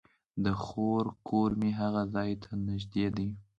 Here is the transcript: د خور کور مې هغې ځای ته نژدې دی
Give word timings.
د 0.43 0.45
خور 0.63 1.05
کور 1.27 1.49
مې 1.59 1.71
هغې 1.79 2.03
ځای 2.15 2.31
ته 2.43 2.49
نژدې 2.67 3.07
دی 3.15 3.29